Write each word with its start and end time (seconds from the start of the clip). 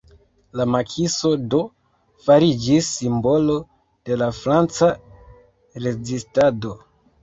La 0.61 0.65
Makiso 0.75 1.31
do, 1.55 1.59
fariĝis 2.29 2.91
simbolo 2.97 3.61
de 4.09 4.21
la 4.25 4.33
Franca 4.43 4.93
rezistado. 5.89 6.79